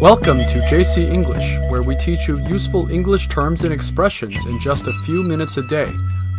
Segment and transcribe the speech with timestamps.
[0.00, 4.86] Welcome to JC English, where we teach you useful English terms and expressions in just
[4.88, 5.92] a few minutes a day.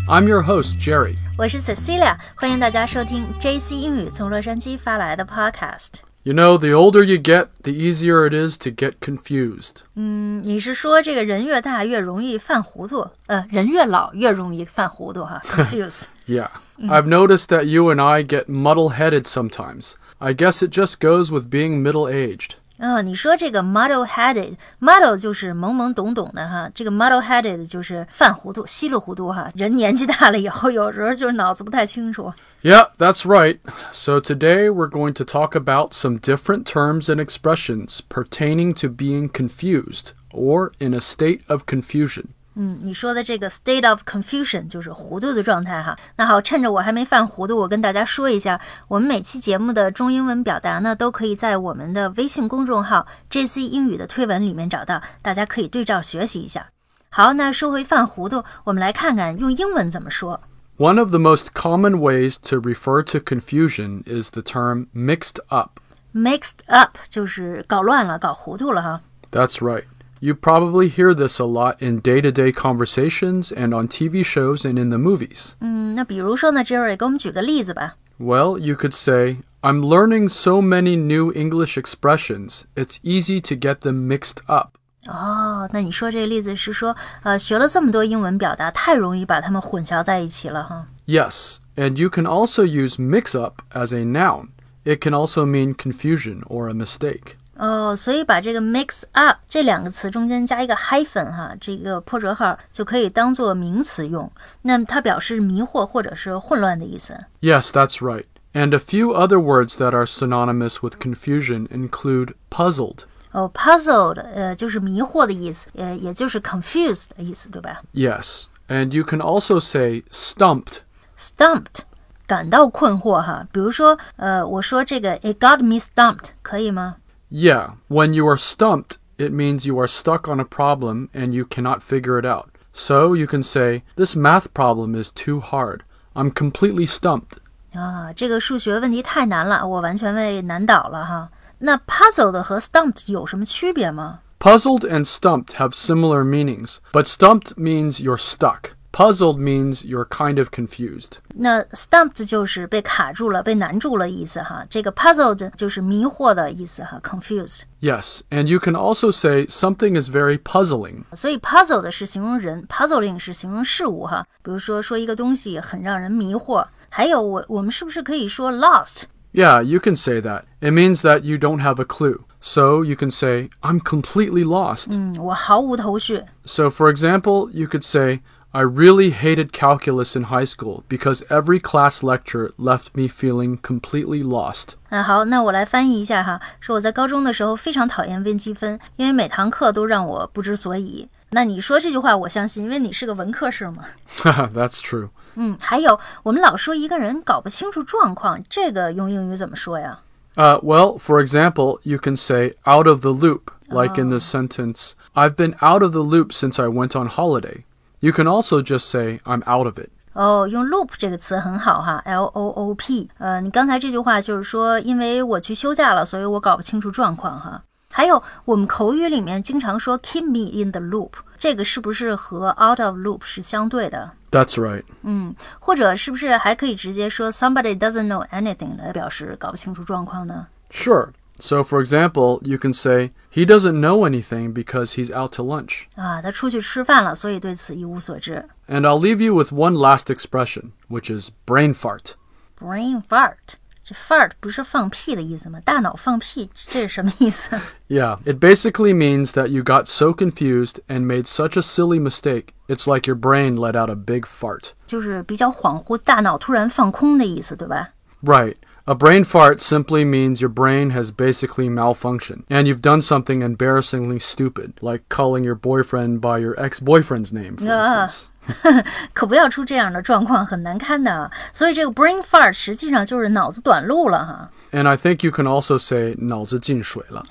[0.10, 1.15] I'm your host, Jerry.
[1.38, 5.99] 我是 Cecilia，欢迎大家收听 JC 英语从洛杉矶发来的 Podcast。
[6.24, 9.83] You know, the older you get, the easier it is to get confused.
[9.94, 13.08] 嗯，你是说这个人越大越容易犯糊涂？
[13.28, 16.05] 呃，人越老越容易犯糊涂哈，confuse。
[16.26, 16.49] Yeah.
[16.80, 19.94] I've noticed that you and I get muddle headed sometimes.
[20.17, 22.55] I guess it just goes with being middle aged.
[22.82, 29.52] 嗯、你说这个 muddle headed，muddle 就是懵懵懂懂的哈，这个 muddle headed 就是犯糊涂、稀里糊涂哈。
[29.55, 32.32] 人年纪大了以后，有时候就是脑子不太清楚。
[32.62, 33.58] Yeah, that's right.
[33.91, 39.30] So today we're going to talk about some different terms and expressions pertaining to being
[39.30, 42.30] confused or in a state of confusion.
[42.59, 45.96] 嗯，你说的这个 state of confusion 就是糊涂的状态哈。
[46.16, 56.68] 那好，趁着我还没犯糊涂，我跟大家说一下，我们每期节目的中英文表达呢，都可以在我们的微信公众号 JC 英语的推文里面找到，大家可以对照学习一下。
[57.10, 60.41] 好，那说回犯糊涂，我们来看看用英文怎么说。
[60.77, 65.80] One of the most common ways to refer to confusion is the term mixed up.
[66.13, 69.02] Mixed up 就是搞乱了、搞糊涂了哈。
[69.31, 69.83] That's right.
[70.21, 74.66] You probably hear this a lot in day to day conversations and on TV shows
[74.66, 75.53] and in the movies.
[75.59, 77.97] 嗯，那比如说呢，Jerry 给我们举个例子吧。
[78.19, 83.81] Well, you could say, I'm learning so many new English expressions, it's easy to get
[83.81, 84.71] them mixed up.
[85.05, 90.88] 哦，那你说这个例子是说，呃，学了这么多英文表达，太容易把它们混淆在一起了哈。
[91.05, 94.47] Yes, and you can also use mix up as a noun.
[94.83, 97.38] It can also mean confusion or a mistake.
[97.61, 104.31] 哦，所以把这个 mix up 这两个词中间加一个 hyphen 哈，这个破折号就可以当做名词用。
[104.61, 107.17] 那么它表示迷惑或者是混乱的意思。
[107.41, 108.25] Yes, that's right.
[108.53, 112.99] And a few other words that are synonymous with confusion include puzzled.
[113.31, 120.81] 哦，puzzled 呃就是迷惑的意思，呃也就是 confused 的意思，对吧 Yes, and you can also say stumped.
[121.17, 121.81] ？stumped
[122.25, 126.98] 感到困惑哈，比如说呃我说这个 it got me stumped 可以吗？
[127.31, 131.46] Yeah, when you are stumped, it means you are stuck on a problem and you
[131.46, 132.50] cannot figure it out.
[132.72, 135.81] So you can say, This math problem is too hard.
[136.14, 137.40] I'm completely stumped.
[137.74, 141.30] 啊，这个数学问题太难了，我完全被难倒了哈。
[141.59, 144.20] 那 puzzled 和 stumped 有什么区别吗？
[144.40, 148.75] Puzzled and stumped have similar meanings, but stumped means you're stuck.
[148.94, 151.18] Puzzled means you're kind of confused.
[151.36, 154.66] 那 stumped 就是被卡住了、被难住了意思哈。
[154.70, 157.64] 这个 puzzled 就是迷惑的意思哈，confused。
[157.80, 161.03] Yes, and you can also say something is very puzzling.
[161.14, 164.25] 所以 puzzled 是形容人，puzzling 是形容事物哈。
[164.42, 166.66] 比如说说一个东西很让人迷惑。
[166.90, 169.03] 还有我我们是不是可以说 lost？
[169.34, 170.44] Yeah, you can say that.
[170.59, 172.22] It means that you don't have a clue.
[172.40, 174.88] So you can say, I'm completely lost.
[174.92, 176.24] 嗯，我毫无头绪。
[176.46, 178.22] So, for example, you could say,
[178.52, 184.24] I really hated calculus in high school because every class lecture left me feeling completely
[184.24, 184.70] lost.
[184.90, 186.40] 那好，那我来翻译一下哈。
[186.59, 191.08] 说我在高中的时候非常讨厌微积分，因为每堂课都让我不知所以。
[191.31, 193.84] 那你说这句话，我相信，因为你是个文科生嘛。
[194.24, 195.09] That's true.
[195.36, 200.00] 嗯，还有我们老说一个人搞不清楚状况，这个用英语怎么说呀？
[200.36, 204.94] Uh, well, for example, you can say out of the loop, like in the sentence,
[205.14, 207.66] I've been out of the loop since I went on holiday.
[208.02, 209.90] You can also just say, I'm out of it.
[210.14, 213.09] 哦，用 loop 这个词很好哈，L O O P。
[213.18, 217.64] 呃，你刚才这句话就是说，因为我去休假了，所以我搞不清楚状况哈。
[217.90, 224.12] 还有，我们口语里面经常说 keep me in the loop，这个是不是和 out of loop 是相对的？
[224.30, 224.84] That's right.
[225.03, 230.48] 嗯，或者是不是还可以直接说 somebody doesn't know anything 来表示搞不清楚状况呢？
[230.70, 231.09] Sure.
[231.40, 235.84] So, for example, you can say, he doesn't know anything because he's out to lunch.
[235.96, 238.44] 啊，他出去吃饭了，所以对此一无所知。
[238.68, 242.14] And I'll leave you with one last expression, which is brain fart.
[242.59, 245.60] brain fart，这 fart 不是放屁的意思吗？
[245.63, 247.51] 大脑放屁，这是什么意思？
[247.88, 252.48] Yeah, it basically means that you got so confused and made such a silly mistake,
[252.68, 254.72] it's like your brain let out a big fart.
[254.88, 257.89] 就是比较恍惚，大脑突然放空的意思，对吧？
[258.24, 258.56] Right.
[258.89, 264.18] A brain fart simply means your brain has basically malfunctioned and you've done something embarrassingly
[264.18, 268.07] stupid, like calling your boyfriend by your ex boyfriend's name, for Ah.
[268.07, 268.28] instance.
[269.12, 271.30] 可不要出这样的状况，很难堪的啊。
[271.51, 274.50] 所以这个 brain fart 实际上就是脑子短路了哈。
[274.72, 277.22] And I think you can also say 脑子进水了.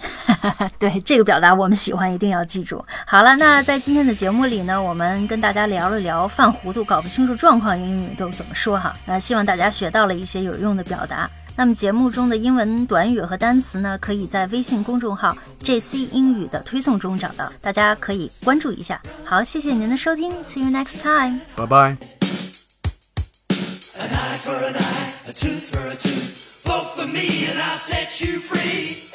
[0.79, 2.85] 对这个表达我们喜欢，一定要记住。
[3.07, 8.95] 好了，那在今天的节目里呢，我们跟大家聊了聊犯糊涂、搞不清楚状况英语都怎么说哈。
[9.07, 11.31] 那希望大家学到了一些有用的表达。
[11.56, 19.02] 那么节目中的英文短语和单词呢，可以在微信公众号 JC 英语的推送中找到，大家可以关注一下。
[19.24, 21.98] 好，谢谢您的收听，See you next time，拜拜。
[24.00, 26.64] An eye for an eye, a tooth for a tooth.
[26.64, 29.11] Vote for me and I'll set you free.